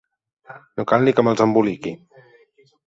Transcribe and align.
No 0.79 0.85
cal 0.93 1.05
ni 1.09 1.15
que 1.19 1.27
me'ls 1.29 1.45
emboliqui. 1.47 1.95